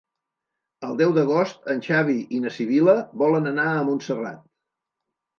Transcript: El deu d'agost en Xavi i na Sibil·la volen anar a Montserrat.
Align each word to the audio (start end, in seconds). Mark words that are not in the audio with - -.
El 0.85 0.95
deu 1.01 1.11
d'agost 1.17 1.67
en 1.73 1.83
Xavi 1.87 2.15
i 2.37 2.39
na 2.45 2.53
Sibil·la 2.55 2.95
volen 3.23 3.51
anar 3.51 3.67
a 3.75 3.83
Montserrat. 3.91 4.41